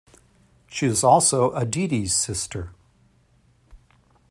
She 0.65 0.87
is 0.87 1.03
also 1.03 1.51
Aditi's 1.51 2.11
sister. 2.15 2.71